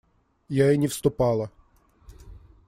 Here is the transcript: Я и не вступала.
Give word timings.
Я 0.49 0.71
и 0.71 0.77
не 0.77 0.87
вступала. 0.87 1.51